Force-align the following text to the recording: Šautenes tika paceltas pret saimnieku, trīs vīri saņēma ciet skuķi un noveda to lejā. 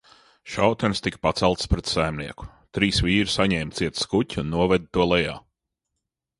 Šautenes 0.51 1.01
tika 1.07 1.19
paceltas 1.25 1.69
pret 1.73 1.91
saimnieku, 1.91 2.49
trīs 2.79 3.03
vīri 3.09 3.35
saņēma 3.35 3.79
ciet 3.81 4.03
skuķi 4.07 4.43
un 4.45 4.53
noveda 4.57 4.93
to 4.99 5.11
lejā. 5.15 5.41